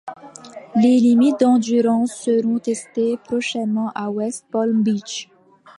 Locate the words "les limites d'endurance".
0.81-2.15